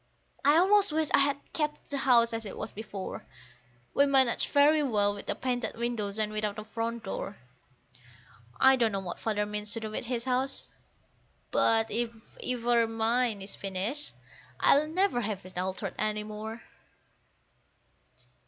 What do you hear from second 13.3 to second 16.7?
is finished, I'll never have it altered any more.